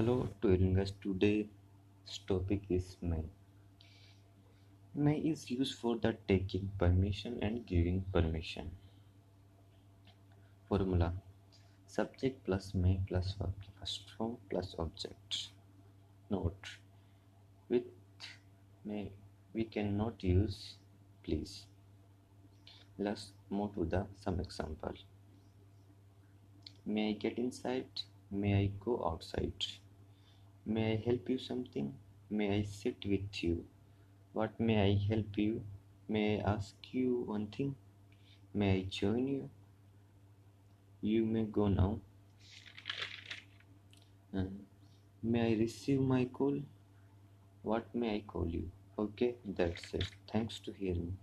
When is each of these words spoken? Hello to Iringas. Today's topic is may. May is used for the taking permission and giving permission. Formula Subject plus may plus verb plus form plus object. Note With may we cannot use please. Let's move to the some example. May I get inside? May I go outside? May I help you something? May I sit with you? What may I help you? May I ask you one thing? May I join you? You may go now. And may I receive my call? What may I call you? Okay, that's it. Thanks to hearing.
Hello 0.00 0.28
to 0.40 0.48
Iringas. 0.48 0.92
Today's 1.02 2.18
topic 2.26 2.62
is 2.70 2.96
may. 3.02 3.24
May 4.94 5.16
is 5.30 5.50
used 5.50 5.74
for 5.78 5.96
the 6.04 6.16
taking 6.26 6.70
permission 6.78 7.38
and 7.42 7.66
giving 7.66 7.98
permission. 8.10 8.70
Formula 10.70 11.12
Subject 11.86 12.42
plus 12.46 12.72
may 12.72 12.98
plus 13.08 13.34
verb 13.38 13.52
plus 13.76 14.00
form 14.16 14.38
plus 14.48 14.74
object. 14.78 15.50
Note 16.30 16.70
With 17.68 17.84
may 18.86 19.12
we 19.52 19.64
cannot 19.64 20.24
use 20.24 20.76
please. 21.22 21.66
Let's 22.98 23.32
move 23.50 23.74
to 23.74 23.84
the 23.84 24.06
some 24.24 24.40
example. 24.40 24.94
May 26.86 27.10
I 27.10 27.12
get 27.12 27.36
inside? 27.36 28.08
May 28.30 28.54
I 28.62 28.70
go 28.82 28.96
outside? 29.12 29.66
May 30.74 30.92
I 30.94 30.96
help 31.04 31.28
you 31.28 31.36
something? 31.38 31.92
May 32.30 32.48
I 32.58 32.62
sit 32.62 33.04
with 33.04 33.42
you? 33.44 33.66
What 34.32 34.60
may 34.60 34.78
I 34.92 34.98
help 35.08 35.38
you? 35.38 35.64
May 36.08 36.40
I 36.40 36.52
ask 36.52 36.74
you 36.92 37.24
one 37.26 37.48
thing? 37.48 37.76
May 38.54 38.72
I 38.78 38.82
join 38.90 39.28
you? 39.28 39.50
You 41.02 41.26
may 41.26 41.44
go 41.44 41.68
now. 41.68 42.00
And 44.32 44.66
may 45.22 45.52
I 45.52 45.58
receive 45.58 46.00
my 46.00 46.24
call? 46.24 46.58
What 47.62 47.94
may 47.94 48.16
I 48.16 48.20
call 48.26 48.46
you? 48.48 48.70
Okay, 48.98 49.36
that's 49.44 49.94
it. 49.94 50.08
Thanks 50.30 50.58
to 50.60 50.72
hearing. 50.72 51.16